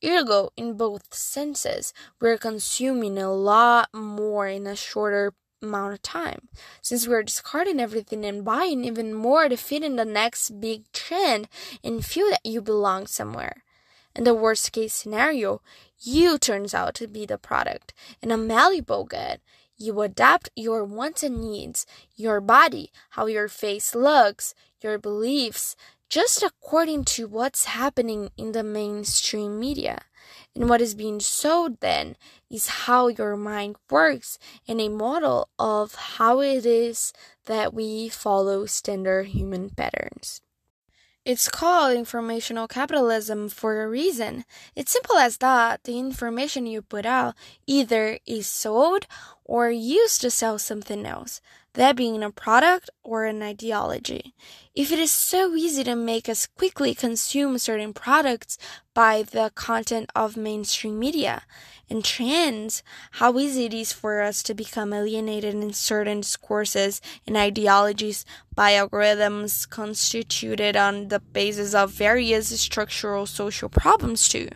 Ergo, 0.03 0.49
in 0.57 0.75
both 0.75 1.13
senses, 1.13 1.93
we're 2.19 2.37
consuming 2.37 3.17
a 3.17 3.33
lot 3.33 3.87
more 3.93 4.49
in 4.49 4.67
a 4.67 4.75
shorter 4.75 5.33
amount 5.61 5.93
of 5.93 6.01
time. 6.01 6.47
Since 6.81 7.07
we're 7.07 7.23
discarding 7.23 7.79
everything 7.79 8.25
and 8.25 8.45
buying 8.45 8.83
even 8.83 9.13
more 9.13 9.49
to 9.49 9.57
fit 9.57 9.83
in 9.83 9.95
the 9.95 10.05
next 10.05 10.59
big 10.61 10.91
trend 10.91 11.47
and 11.83 12.05
feel 12.05 12.29
that 12.29 12.45
you 12.45 12.61
belong 12.61 13.07
somewhere. 13.07 13.63
In 14.15 14.23
the 14.23 14.33
worst 14.33 14.71
case 14.71 14.93
scenario, 14.93 15.61
you 15.99 16.37
turns 16.37 16.73
out 16.73 16.95
to 16.95 17.07
be 17.07 17.25
the 17.25 17.37
product 17.37 17.93
and 18.21 18.31
a 18.31 18.37
malleable 18.37 19.03
good. 19.03 19.39
You 19.77 20.01
adapt 20.01 20.49
your 20.55 20.83
wants 20.83 21.21
and 21.21 21.39
needs, 21.39 21.85
your 22.15 22.41
body, 22.41 22.91
how 23.11 23.27
your 23.27 23.47
face 23.47 23.93
looks, 23.93 24.55
your 24.81 24.97
beliefs, 24.97 25.75
just 26.09 26.43
according 26.43 27.03
to 27.03 27.27
what's 27.27 27.65
happening 27.65 28.29
in 28.37 28.51
the 28.51 28.63
mainstream 28.63 29.59
media. 29.59 29.99
And 30.55 30.69
what 30.69 30.81
is 30.81 30.95
being 30.95 31.19
sold 31.19 31.79
then 31.81 32.15
is 32.49 32.67
how 32.67 33.09
your 33.09 33.35
mind 33.37 33.75
works 33.89 34.39
and 34.67 34.81
a 34.81 34.89
model 34.89 35.49
of 35.59 35.93
how 35.95 36.41
it 36.41 36.65
is 36.65 37.13
that 37.45 37.73
we 37.73 38.09
follow 38.09 38.65
standard 38.65 39.27
human 39.27 39.69
patterns. 39.69 40.41
It's 41.27 41.49
called 41.49 41.97
informational 41.97 42.69
capitalism 42.69 43.49
for 43.49 43.83
a 43.83 43.89
reason. 43.89 44.45
It's 44.75 44.93
simple 44.93 45.17
as 45.17 45.37
that. 45.39 45.83
The 45.83 45.99
information 45.99 46.65
you 46.65 46.81
put 46.81 47.05
out 47.05 47.35
either 47.67 48.17
is 48.25 48.47
sold 48.47 49.07
or 49.43 49.69
used 49.69 50.21
to 50.21 50.31
sell 50.31 50.57
something 50.57 51.05
else 51.05 51.41
that 51.77 51.95
being 51.95 52.23
a 52.23 52.31
product 52.31 52.89
or 53.03 53.25
an 53.25 53.43
ideology. 53.43 54.33
If 54.73 54.91
it 54.91 54.97
is 54.97 55.11
so 55.11 55.53
easy 55.53 55.83
to 55.83 55.95
make 55.95 56.27
us 56.27 56.47
quickly 56.47 56.95
consume 56.95 57.59
certain 57.59 57.93
products 57.93 58.57
by 58.95 59.21
the 59.21 59.51
content 59.53 60.09
of 60.15 60.35
mainstream 60.35 60.97
media 60.97 61.43
and 61.87 62.03
trends, 62.03 62.81
how 63.11 63.37
easy 63.37 63.65
it 63.65 63.75
is 63.75 63.93
for 63.93 64.21
us 64.21 64.41
to 64.43 64.55
become 64.55 64.91
alienated 64.91 65.53
in 65.53 65.71
certain 65.71 66.21
discourses 66.21 66.99
and 67.27 67.37
ideologies 67.37 68.25
by 68.55 68.71
algorithms 68.71 69.69
constituted 69.69 70.75
on 70.75 71.09
the 71.09 71.19
basis 71.19 71.75
of 71.75 71.91
various 71.91 72.59
structural 72.59 73.27
social 73.27 73.69
problems 73.69 74.27
too. 74.27 74.49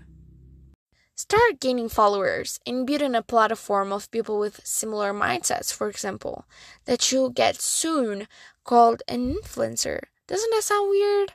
Start 1.24 1.60
gaining 1.60 1.88
followers 1.88 2.60
and 2.66 2.88
building 2.88 3.14
a 3.14 3.22
platform 3.22 3.94
of 3.94 4.10
people 4.10 4.40
with 4.40 4.60
similar 4.66 5.14
mindsets, 5.14 5.72
for 5.72 5.88
example, 5.88 6.46
that 6.86 7.12
you'll 7.12 7.30
get 7.30 7.62
soon 7.62 8.28
called 8.64 9.04
an 9.08 9.36
influencer. 9.36 10.00
Doesn't 10.26 10.50
that 10.50 10.64
sound 10.64 10.90
weird? 10.90 11.34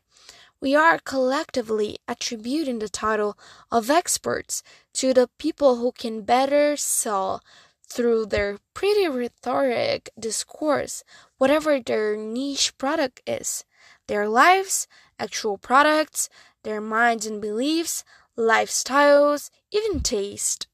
We 0.60 0.74
are 0.74 0.98
collectively 0.98 1.98
attributing 2.08 2.80
the 2.80 2.88
title 2.88 3.38
of 3.70 3.88
experts 3.88 4.64
to 4.94 5.14
the 5.14 5.30
people 5.38 5.76
who 5.76 5.92
can 5.92 6.22
better 6.22 6.76
sell 6.76 7.40
through 7.88 8.26
their 8.26 8.58
pretty 8.74 9.06
rhetoric 9.06 10.10
discourse 10.18 11.04
whatever 11.38 11.78
their 11.78 12.16
niche 12.16 12.76
product 12.76 13.20
is 13.24 13.64
their 14.08 14.28
lives, 14.28 14.88
actual 15.20 15.58
products, 15.58 16.28
their 16.64 16.80
minds 16.80 17.24
and 17.24 17.40
beliefs, 17.40 18.02
lifestyles, 18.36 19.50
even 19.76 20.00
taste. 20.00 20.66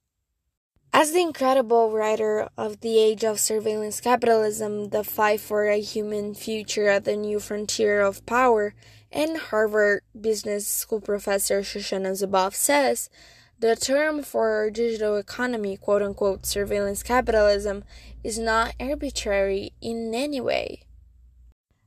As 0.93 1.13
the 1.13 1.23
incredible 1.23 1.91
writer 1.91 2.49
of 2.57 2.81
The 2.81 2.99
Age 2.99 3.25
of 3.25 3.41
Surveillance 3.41 4.01
Capitalism, 4.01 4.91
The 4.91 5.03
Fight 5.03 5.41
for 5.41 5.67
a 5.67 5.81
Human 5.81 6.35
Future 6.35 6.89
at 6.89 7.05
the 7.05 7.17
New 7.17 7.41
Frontier 7.41 8.03
of 8.03 8.25
Power, 8.27 8.75
and 9.11 9.37
Harvard 9.37 10.03
Business 10.19 10.67
School 10.67 11.01
professor 11.01 11.63
Shoshana 11.63 12.13
Zuboff 12.13 12.55
says, 12.55 13.11
the 13.59 13.77
term 13.77 14.25
for 14.25 14.71
digital 14.71 15.17
economy, 15.17 15.77
quote 15.77 16.03
unquote, 16.03 16.45
surveillance 16.47 17.03
capitalism, 17.03 17.85
is 18.25 18.37
not 18.37 18.75
arbitrary 18.81 19.73
in 19.81 20.13
any 20.15 20.41
way. 20.41 20.83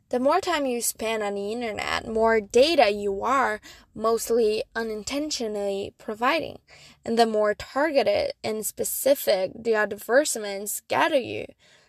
The 0.09 0.19
more 0.19 0.39
time 0.39 0.67
you 0.67 0.81
spend 0.81 1.23
on 1.23 1.33
the 1.33 1.51
internet, 1.51 2.07
more 2.07 2.39
data 2.39 2.91
you 2.91 3.23
are 3.23 3.59
mostly 3.95 4.63
unintentionally 4.75 5.95
providing, 5.97 6.59
and 7.03 7.17
the 7.17 7.25
more 7.25 7.55
targeted 7.55 8.33
and 8.43 8.63
specific 8.63 9.51
the 9.55 9.73
advertisements 9.73 10.83
gather 10.87 11.17
you. 11.17 11.47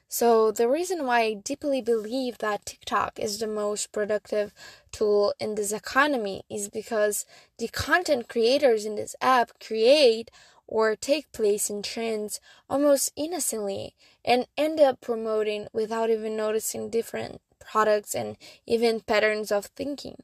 So, 0.08 0.50
the 0.50 0.66
reason 0.66 1.04
why 1.04 1.20
I 1.24 1.34
deeply 1.34 1.82
believe 1.82 2.38
that 2.38 2.64
TikTok 2.64 3.18
is 3.18 3.38
the 3.38 3.46
most 3.46 3.92
productive 3.92 4.54
tool 4.92 5.34
in 5.38 5.54
this 5.54 5.72
economy 5.72 6.42
is 6.48 6.70
because 6.70 7.26
the 7.58 7.68
content 7.68 8.30
creators 8.30 8.86
in 8.86 8.94
this 8.94 9.14
app 9.20 9.50
create 9.60 10.30
or 10.66 10.96
take 10.96 11.30
place 11.32 11.68
in 11.68 11.82
trends 11.82 12.40
almost 12.70 13.12
innocently 13.14 13.94
and 14.24 14.46
end 14.56 14.80
up 14.80 15.02
promoting 15.02 15.66
without 15.74 16.08
even 16.08 16.34
noticing 16.34 16.88
different 16.88 17.42
products 17.66 18.14
and 18.14 18.36
even 18.66 19.00
patterns 19.00 19.50
of 19.50 19.66
thinking. 19.66 20.22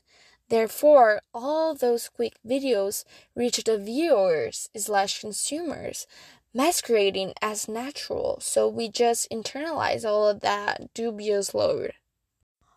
Therefore, 0.49 1.23
all 1.33 1.75
those 1.75 2.09
quick 2.09 2.35
videos 2.47 3.05
reach 3.35 3.63
the 3.65 3.79
viewers 3.79 4.69
slash 4.77 5.21
consumers 5.21 6.07
masquerading 6.55 7.33
as 7.41 7.69
natural, 7.69 8.39
so 8.41 8.69
we 8.69 8.89
just 8.89 9.31
internalize 9.31 10.05
all 10.05 10.29
of 10.29 10.41
that 10.41 10.93
dubious 10.95 11.55
load. 11.55 11.95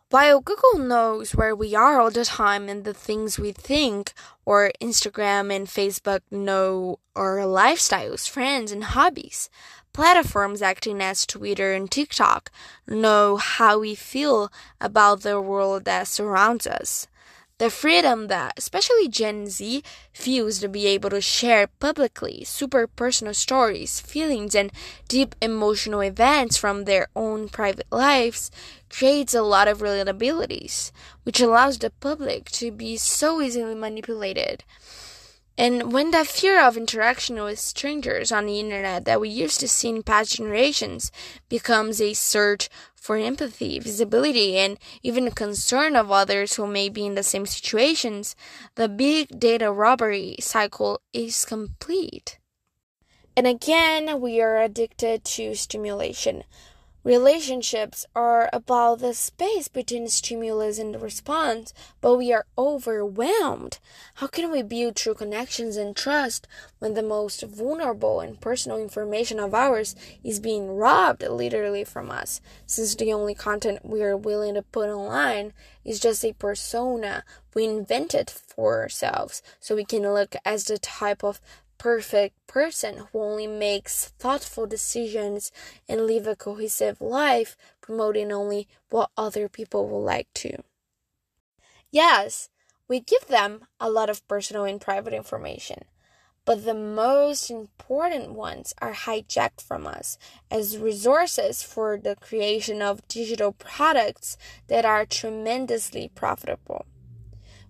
While 0.10 0.40
Google 0.40 0.78
knows 0.78 1.36
where 1.36 1.56
we 1.56 1.76
are 1.76 2.00
all 2.00 2.12
the 2.12 2.24
time 2.24 2.70
and 2.70 2.86
the 2.86 2.94
things 2.94 3.38
we 3.38 3.52
think, 3.52 4.14
or 4.46 4.72
Instagram 4.80 5.54
and 5.54 5.68
Facebook 5.68 6.22
know 6.32 7.00
our 7.16 7.40
lifestyles, 7.40 8.30
friends, 8.30 8.72
and 8.72 8.84
hobbies, 8.84 9.50
platforms 9.96 10.62
acting 10.62 11.00
as 11.00 11.26
Twitter 11.26 11.72
and 11.72 11.90
TikTok 11.90 12.52
know 12.86 13.38
how 13.38 13.80
we 13.80 13.96
feel 13.96 14.52
about 14.82 15.22
the 15.22 15.40
world 15.40 15.86
that 15.86 16.06
surrounds 16.06 16.68
us. 16.68 17.08
The 17.60 17.70
freedom 17.70 18.28
that, 18.28 18.56
especially 18.58 19.08
Gen 19.08 19.48
Z, 19.48 19.82
feels 20.12 20.60
to 20.60 20.68
be 20.68 20.86
able 20.88 21.12
to 21.12 21.22
share 21.22 21.68
publicly 21.80 22.44
super 22.44 22.88
personal 22.88 23.34
stories, 23.34 24.02
feelings, 24.02 24.54
and 24.54 24.70
deep 25.08 25.34
emotional 25.42 26.02
events 26.02 26.58
from 26.58 26.84
their 26.84 27.08
own 27.16 27.48
private 27.48 27.88
lives 27.90 28.52
creates 28.90 29.34
a 29.34 29.44
lot 29.44 29.70
of 29.70 29.80
relatabilities, 29.80 30.92
which 31.24 31.40
allows 31.40 31.78
the 31.78 31.90
public 31.90 32.52
to 32.52 32.70
be 32.70 32.98
so 32.98 33.42
easily 33.42 33.76
manipulated. 33.76 34.66
And 35.58 35.94
when 35.94 36.12
that 36.12 36.28
fear 36.28 36.62
of 36.62 36.76
interaction 36.76 37.42
with 37.42 37.60
strangers 37.60 38.32
on 38.32 38.46
the 38.46 38.60
internet 38.60 39.06
that 39.06 39.22
we 39.22 39.30
used 39.30 39.62
to 39.62 39.70
see 39.70 39.90
in 39.90 40.04
past 40.04 40.36
generations 40.36 41.12
becomes 41.48 42.02
a 42.02 42.14
search 42.14 42.70
for 42.94 43.16
empathy, 43.16 43.80
visibility, 43.80 44.58
and 44.58 44.78
even 45.02 45.30
concern 45.32 45.96
of 45.96 46.12
others 46.12 46.56
who 46.56 46.68
may 46.68 46.90
be 46.90 47.06
in 47.06 47.16
the 47.16 47.24
same 47.24 47.46
situations, 47.46 48.36
the 48.76 48.90
big 48.90 49.40
data 49.40 49.72
robbery 49.72 50.36
cycle 50.42 51.00
is 51.14 51.46
complete. 51.46 52.38
And 53.38 53.48
again, 53.48 54.20
we 54.20 54.42
are 54.42 54.62
addicted 54.62 55.24
to 55.26 55.56
stimulation. 55.56 56.44
Relationships 57.06 58.08
are 58.16 58.50
about 58.52 58.98
the 58.98 59.14
space 59.14 59.68
between 59.68 60.08
stimulus 60.08 60.80
and 60.80 61.00
response, 61.00 61.72
but 62.02 62.16
we 62.16 62.34
are 62.34 62.48
overwhelmed. 62.58 63.78
How 64.16 64.26
can 64.26 64.50
we 64.50 64.64
build 64.64 64.96
true 64.96 65.14
connections 65.14 65.78
and 65.78 65.96
trust 65.96 66.48
when 66.80 66.96
the 66.96 67.04
most 67.04 67.44
vulnerable 67.44 68.22
and 68.22 68.42
personal 68.42 68.80
information 68.80 69.40
of 69.40 69.54
ours 69.54 69.96
is 70.24 70.40
being 70.40 70.72
robbed 70.72 71.22
literally 71.22 71.84
from 71.84 72.10
us? 72.10 72.42
Since 72.66 72.96
the 72.96 73.14
only 73.14 73.36
content 73.36 73.86
we 73.86 74.02
are 74.02 74.18
willing 74.18 74.56
to 74.56 74.64
put 74.64 74.90
online 74.90 75.54
is 75.84 76.00
just 76.00 76.26
a 76.26 76.34
persona 76.34 77.24
we 77.54 77.66
invented 77.66 78.32
for 78.32 78.82
ourselves 78.82 79.44
so 79.60 79.76
we 79.76 79.86
can 79.86 80.02
look 80.02 80.36
as 80.44 80.64
the 80.64 80.80
type 80.80 81.24
of 81.24 81.40
perfect 81.78 82.36
person 82.48 83.08
who 83.12 83.22
only 83.22 83.48
makes 83.48 84.10
thoughtful 84.20 84.68
decisions 84.68 85.52
and 85.88 86.06
live 86.06 86.28
a 86.28 86.36
cohesive 86.36 87.02
life, 87.02 87.56
promoting 87.82 88.32
only 88.32 88.68
what 88.90 89.12
other 89.18 89.48
people 89.50 89.88
would 89.88 90.06
like 90.06 90.28
to. 90.36 90.64
Yes, 91.92 92.50
we 92.88 93.00
give 93.00 93.28
them 93.28 93.66
a 93.80 93.90
lot 93.90 94.10
of 94.10 94.28
personal 94.28 94.66
and 94.66 94.82
private 94.82 95.14
information, 95.14 95.86
but 96.44 96.66
the 96.66 96.74
most 96.74 97.50
important 97.50 98.32
ones 98.34 98.74
are 98.82 98.94
hijacked 98.94 99.62
from 99.62 99.88
us 99.88 100.18
as 100.52 100.78
resources 100.78 101.64
for 101.64 101.98
the 101.98 102.16
creation 102.16 102.82
of 102.82 103.08
digital 103.08 103.52
products 103.52 104.38
that 104.68 104.86
are 104.86 105.06
tremendously 105.06 106.12
profitable. 106.14 106.86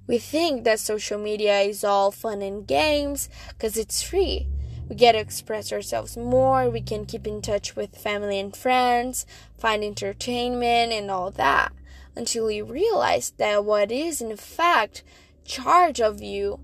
We 0.07 0.19
think 0.19 0.63
that 0.63 0.79
social 0.79 1.19
media 1.19 1.61
is 1.61 1.83
all 1.83 2.11
fun 2.11 2.41
and 2.41 2.67
games 2.67 3.29
because 3.49 3.75
it's 3.77 4.03
free. 4.03 4.47
We 4.87 4.95
get 4.95 5.13
to 5.13 5.17
express 5.17 5.73
ourselves 5.73 6.15
more, 6.15 6.69
we 6.69 6.81
can 6.81 7.07
keep 7.07 7.25
in 7.25 7.41
touch 7.41 7.75
with 7.75 7.97
family 7.97 8.39
and 8.39 8.55
friends, 8.55 9.25
find 9.57 9.83
entertainment, 9.83 10.93
and 10.93 11.09
all 11.09 11.31
that. 11.31 11.73
Until 12.15 12.51
you 12.51 12.65
realize 12.65 13.31
that 13.37 13.65
what 13.65 13.91
is 13.91 14.21
in 14.21 14.37
fact 14.37 15.03
charge 15.43 15.99
of 15.99 16.21
you 16.21 16.59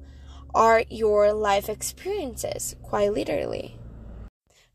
are 0.53 0.83
your 0.89 1.33
life 1.33 1.67
experiences, 1.67 2.75
quite 2.83 3.11
literally. 3.11 3.77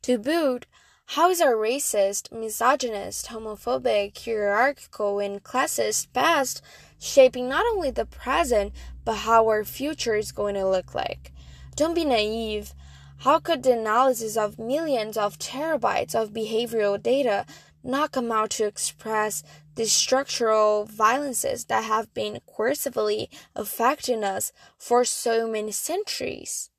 To 0.03 0.19
boot, 0.19 0.67
how 1.11 1.31
is 1.31 1.41
our 1.41 1.55
racist, 1.55 2.33
misogynist, 2.33 3.27
homophobic, 3.29 4.25
hierarchical, 4.25 5.21
and 5.21 5.43
classist 5.43 6.09
past 6.13 6.63
shaping 6.99 7.49
not 7.49 7.65
only 7.73 7.91
the 7.91 8.07
present, 8.07 8.73
but 9.05 9.17
how 9.19 9.47
our 9.49 9.65
future 9.65 10.15
is 10.15 10.33
going 10.33 10.55
to 10.55 10.69
look 10.69 10.95
like. 10.95 11.33
Don't 11.77 11.95
be 11.95 12.05
naive. 12.05 12.75
How 13.19 13.39
could 13.39 13.63
the 13.63 13.73
analysis 13.73 14.37
of 14.37 14.59
millions 14.59 15.17
of 15.17 15.39
terabytes 15.39 16.15
of 16.15 16.33
behavioral 16.33 17.03
data 17.03 17.47
not 17.83 18.13
come 18.13 18.33
out 18.33 18.51
to 18.51 18.67
express 18.67 19.43
the 19.75 19.87
structural 19.87 20.85
violences 20.85 21.67
that 21.67 21.85
have 21.85 22.13
been 22.15 22.41
coercively 22.47 23.29
affecting 23.55 24.25
us 24.25 24.53
for 24.79 25.05
so 25.05 25.47
many 25.49 25.73
centuries? 25.73 26.71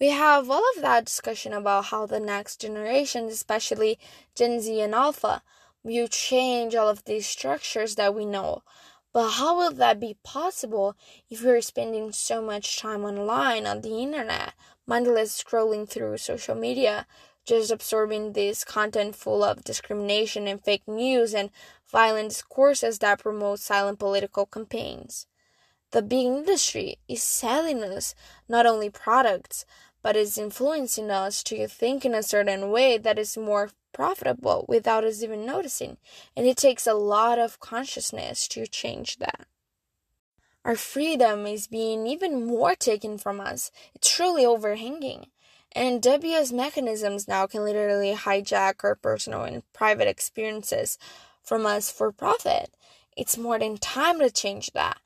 We 0.00 0.10
have 0.10 0.48
all 0.48 0.62
of 0.76 0.82
that 0.82 1.06
discussion 1.06 1.52
about 1.52 1.86
how 1.86 2.06
the 2.06 2.20
next 2.20 2.60
generation, 2.60 3.24
especially 3.26 3.98
Gen 4.36 4.60
Z 4.60 4.80
and 4.80 4.94
Alpha, 4.94 5.42
will 5.82 6.08
change 6.08 6.74
all 6.74 6.88
of 6.88 7.04
these 7.04 7.26
structures 7.26 7.96
that 7.96 8.14
we 8.14 8.24
know. 8.24 8.62
But 9.12 9.30
how 9.30 9.56
will 9.56 9.72
that 9.72 9.98
be 10.00 10.18
possible 10.22 10.94
if 11.30 11.42
you're 11.42 11.62
spending 11.62 12.12
so 12.12 12.42
much 12.42 12.78
time 12.78 13.04
online 13.04 13.66
on 13.66 13.80
the 13.80 13.98
internet, 13.98 14.52
mindless 14.86 15.42
scrolling 15.42 15.88
through 15.88 16.18
social 16.18 16.54
media, 16.54 17.06
just 17.44 17.70
absorbing 17.70 18.34
this 18.34 18.64
content 18.64 19.16
full 19.16 19.42
of 19.42 19.64
discrimination 19.64 20.46
and 20.46 20.62
fake 20.62 20.86
news 20.86 21.34
and 21.34 21.50
violent 21.90 22.28
discourses 22.30 22.98
that 22.98 23.20
promote 23.20 23.60
silent 23.60 23.98
political 23.98 24.44
campaigns? 24.44 25.26
The 25.90 26.02
big 26.02 26.26
industry 26.26 26.98
is 27.08 27.22
selling 27.22 27.82
us 27.82 28.14
not 28.46 28.66
only 28.66 28.90
products, 28.90 29.64
but 30.02 30.16
is 30.16 30.36
influencing 30.36 31.10
us 31.10 31.42
to 31.44 31.66
think 31.66 32.04
in 32.04 32.14
a 32.14 32.22
certain 32.22 32.70
way 32.70 32.98
that 32.98 33.18
is 33.18 33.38
more 33.38 33.70
profitable 33.92 34.64
without 34.68 35.04
us 35.04 35.22
even 35.22 35.46
noticing. 35.46 35.98
And 36.36 36.46
it 36.46 36.56
takes 36.56 36.86
a 36.86 36.94
lot 36.94 37.38
of 37.38 37.60
consciousness 37.60 38.48
to 38.48 38.66
change 38.66 39.18
that. 39.18 39.46
Our 40.64 40.76
freedom 40.76 41.46
is 41.46 41.66
being 41.66 42.06
even 42.06 42.46
more 42.46 42.74
taken 42.74 43.16
from 43.18 43.40
us. 43.40 43.70
It's 43.94 44.14
truly 44.14 44.44
overhanging. 44.44 45.26
And 45.72 46.02
WS 46.02 46.52
mechanisms 46.52 47.28
now 47.28 47.46
can 47.46 47.64
literally 47.64 48.14
hijack 48.14 48.82
our 48.84 48.94
personal 48.94 49.42
and 49.42 49.62
private 49.72 50.08
experiences 50.08 50.98
from 51.42 51.66
us 51.66 51.90
for 51.90 52.12
profit. 52.12 52.74
It's 53.16 53.38
more 53.38 53.58
than 53.58 53.78
time 53.78 54.18
to 54.20 54.30
change 54.30 54.72
that. 54.72 54.98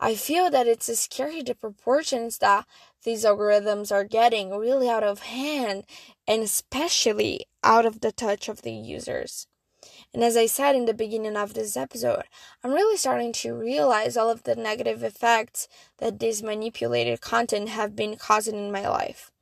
I 0.00 0.16
feel 0.16 0.50
that 0.50 0.66
it's 0.66 0.88
a 0.88 0.96
scary 0.96 1.42
the 1.42 1.54
proportions 1.54 2.38
that 2.38 2.66
these 3.04 3.24
algorithms 3.24 3.92
are 3.92 4.04
getting 4.04 4.50
really 4.50 4.88
out 4.88 5.04
of 5.04 5.20
hand 5.20 5.84
and 6.26 6.42
especially 6.42 7.46
out 7.62 7.86
of 7.86 8.00
the 8.00 8.12
touch 8.12 8.48
of 8.48 8.62
the 8.62 8.72
users. 8.72 9.46
And 10.14 10.22
as 10.22 10.36
I 10.36 10.46
said 10.46 10.76
in 10.76 10.84
the 10.84 10.94
beginning 10.94 11.36
of 11.36 11.54
this 11.54 11.76
episode, 11.76 12.24
I'm 12.62 12.72
really 12.72 12.96
starting 12.96 13.32
to 13.34 13.54
realize 13.54 14.16
all 14.16 14.30
of 14.30 14.44
the 14.44 14.54
negative 14.54 15.02
effects 15.02 15.68
that 15.98 16.20
this 16.20 16.42
manipulated 16.42 17.20
content 17.20 17.70
have 17.70 17.96
been 17.96 18.16
causing 18.16 18.56
in 18.56 18.70
my 18.70 18.88
life. 18.88 19.32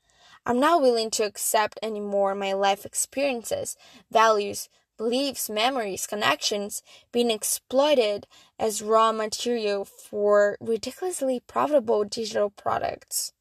I'm 0.46 0.58
not 0.58 0.80
willing 0.80 1.10
to 1.10 1.24
accept 1.24 1.78
anymore 1.82 2.34
my 2.34 2.52
life 2.54 2.86
experiences, 2.86 3.76
values, 4.10 4.68
beliefs, 4.96 5.50
memories, 5.50 6.06
connections 6.06 6.82
being 7.12 7.30
exploited 7.30 8.26
as 8.58 8.82
raw 8.82 9.12
material 9.12 9.84
for 9.84 10.56
ridiculously 10.60 11.40
profitable 11.40 12.04
digital 12.04 12.50
products. 12.50 13.32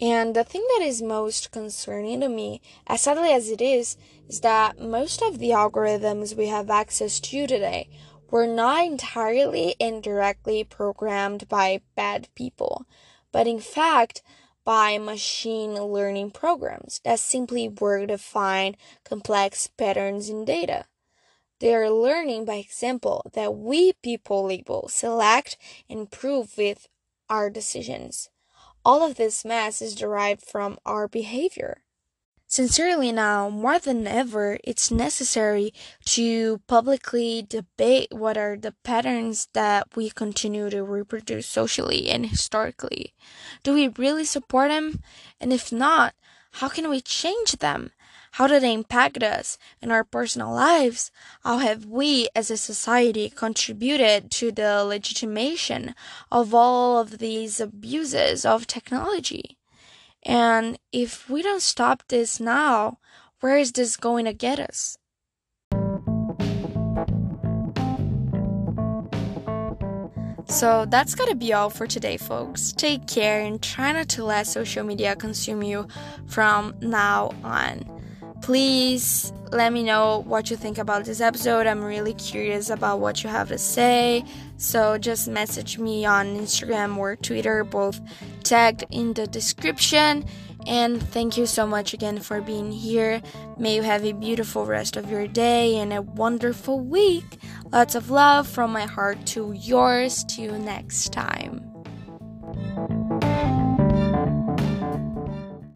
And 0.00 0.34
the 0.34 0.44
thing 0.44 0.66
that 0.76 0.84
is 0.84 1.02
most 1.02 1.50
concerning 1.50 2.20
to 2.20 2.28
me, 2.28 2.60
as 2.86 3.02
sadly 3.02 3.30
as 3.30 3.50
it 3.50 3.60
is, 3.60 3.96
is 4.28 4.40
that 4.40 4.80
most 4.80 5.22
of 5.22 5.38
the 5.38 5.50
algorithms 5.50 6.36
we 6.36 6.46
have 6.46 6.70
access 6.70 7.20
to 7.20 7.46
today 7.46 7.88
were 8.30 8.46
not 8.46 8.86
entirely 8.86 9.76
indirectly 9.78 10.64
programmed 10.64 11.48
by 11.48 11.82
bad 11.94 12.28
people, 12.34 12.86
but 13.30 13.46
in 13.46 13.60
fact, 13.60 14.22
by 14.64 14.96
machine 14.96 15.74
learning 15.74 16.30
programs 16.30 17.00
that 17.04 17.18
simply 17.18 17.68
work 17.68 18.08
to 18.08 18.16
find 18.16 18.76
complex 19.04 19.68
patterns 19.76 20.28
in 20.28 20.44
data. 20.44 20.86
They 21.60 21.74
are 21.74 21.90
learning 21.90 22.44
by 22.44 22.54
example 22.54 23.30
that 23.34 23.54
we 23.56 23.92
people 24.02 24.46
label, 24.46 24.88
select, 24.88 25.56
and 25.88 26.10
prove 26.10 26.56
with 26.56 26.88
our 27.28 27.50
decisions. 27.50 28.30
All 28.84 29.02
of 29.04 29.16
this 29.16 29.44
mess 29.44 29.80
is 29.80 29.94
derived 29.94 30.42
from 30.42 30.78
our 30.84 31.08
behavior. 31.08 31.82
Sincerely, 32.46 33.12
now, 33.12 33.48
more 33.48 33.78
than 33.78 34.06
ever, 34.06 34.58
it's 34.62 34.90
necessary 34.90 35.72
to 36.04 36.60
publicly 36.66 37.46
debate 37.48 38.08
what 38.10 38.36
are 38.36 38.58
the 38.58 38.74
patterns 38.84 39.48
that 39.54 39.96
we 39.96 40.10
continue 40.10 40.68
to 40.68 40.84
reproduce 40.84 41.46
socially 41.46 42.10
and 42.10 42.26
historically. 42.26 43.14
Do 43.62 43.72
we 43.72 43.88
really 43.88 44.24
support 44.24 44.68
them? 44.68 45.00
And 45.40 45.52
if 45.52 45.72
not, 45.72 46.14
How 46.56 46.68
can 46.68 46.90
we 46.90 47.00
change 47.00 47.52
them? 47.58 47.92
How 48.36 48.46
do 48.46 48.58
they 48.58 48.72
impact 48.72 49.22
us 49.22 49.58
in 49.82 49.90
our 49.90 50.04
personal 50.04 50.54
lives? 50.54 51.10
How 51.44 51.58
have 51.58 51.84
we 51.84 52.28
as 52.34 52.50
a 52.50 52.56
society 52.56 53.28
contributed 53.28 54.30
to 54.30 54.50
the 54.50 54.84
legitimation 54.84 55.94
of 56.30 56.54
all 56.54 56.98
of 56.98 57.18
these 57.18 57.60
abuses 57.60 58.46
of 58.46 58.66
technology? 58.66 59.58
And 60.22 60.78
if 60.92 61.28
we 61.28 61.42
don't 61.42 61.60
stop 61.60 62.04
this 62.08 62.40
now, 62.40 62.98
where 63.40 63.58
is 63.58 63.72
this 63.72 63.98
going 63.98 64.24
to 64.24 64.32
get 64.32 64.58
us? 64.58 64.96
So 70.46 70.86
that's 70.86 71.14
gotta 71.14 71.34
be 71.34 71.52
all 71.52 71.68
for 71.68 71.86
today, 71.86 72.16
folks. 72.16 72.72
Take 72.72 73.06
care 73.06 73.40
and 73.40 73.62
try 73.62 73.92
not 73.92 74.08
to 74.10 74.24
let 74.24 74.46
social 74.46 74.84
media 74.84 75.16
consume 75.16 75.62
you 75.62 75.86
from 76.26 76.74
now 76.80 77.32
on. 77.42 77.91
Please 78.42 79.32
let 79.52 79.72
me 79.72 79.82
know 79.82 80.24
what 80.26 80.50
you 80.50 80.56
think 80.56 80.78
about 80.78 81.04
this 81.04 81.20
episode. 81.20 81.66
I'm 81.66 81.82
really 81.82 82.14
curious 82.14 82.70
about 82.70 83.00
what 83.00 83.22
you 83.22 83.30
have 83.30 83.48
to 83.48 83.58
say. 83.58 84.24
So 84.56 84.98
just 84.98 85.28
message 85.28 85.78
me 85.78 86.04
on 86.04 86.26
Instagram 86.36 86.96
or 86.96 87.16
Twitter, 87.16 87.62
both 87.62 88.00
tagged 88.42 88.84
in 88.90 89.12
the 89.12 89.26
description. 89.26 90.24
And 90.66 91.02
thank 91.02 91.36
you 91.36 91.46
so 91.46 91.66
much 91.66 91.92
again 91.92 92.20
for 92.20 92.40
being 92.40 92.72
here. 92.72 93.20
May 93.58 93.76
you 93.76 93.82
have 93.82 94.04
a 94.04 94.12
beautiful 94.12 94.64
rest 94.64 94.96
of 94.96 95.10
your 95.10 95.26
day 95.26 95.76
and 95.76 95.92
a 95.92 96.02
wonderful 96.02 96.80
week. 96.80 97.38
Lots 97.72 97.94
of 97.94 98.10
love 98.10 98.48
from 98.48 98.72
my 98.72 98.86
heart 98.86 99.24
to 99.28 99.52
yours. 99.52 100.24
To 100.24 100.42
you 100.42 100.52
next 100.58 101.12
time. 101.12 101.71